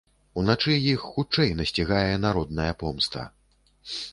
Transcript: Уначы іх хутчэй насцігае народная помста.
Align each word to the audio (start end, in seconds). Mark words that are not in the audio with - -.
Уначы 0.43 0.77
іх 0.93 1.03
хутчэй 1.09 1.53
насцігае 1.59 2.15
народная 2.25 2.71
помста. 2.81 3.27